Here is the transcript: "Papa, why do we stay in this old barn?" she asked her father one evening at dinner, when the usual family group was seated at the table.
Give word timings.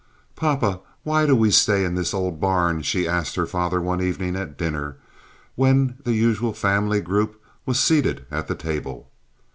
"Papa, 0.35 0.79
why 1.03 1.27
do 1.27 1.35
we 1.35 1.51
stay 1.51 1.85
in 1.85 1.93
this 1.93 2.11
old 2.11 2.39
barn?" 2.41 2.81
she 2.81 3.07
asked 3.07 3.35
her 3.35 3.45
father 3.45 3.79
one 3.79 4.01
evening 4.01 4.35
at 4.35 4.57
dinner, 4.57 4.97
when 5.53 5.95
the 6.03 6.13
usual 6.15 6.53
family 6.53 7.01
group 7.01 7.39
was 7.67 7.79
seated 7.79 8.25
at 8.31 8.47
the 8.47 8.55
table. 8.55 9.11